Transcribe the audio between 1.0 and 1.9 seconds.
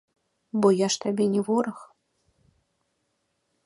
табе не вораг.